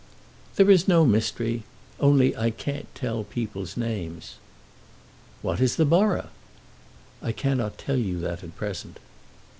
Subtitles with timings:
[0.55, 1.61] "There is no mystery;
[1.99, 4.37] only I can't tell people's names."
[5.43, 6.29] "What is the borough?"
[7.21, 8.97] "I cannot tell you that at present."